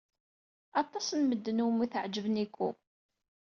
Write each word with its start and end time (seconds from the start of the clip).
Aṭas 0.81 1.07
n 1.11 1.19
medden 1.29 1.63
umi 1.67 1.87
teɛjeb 1.93 2.25
Nikko. 2.29 2.69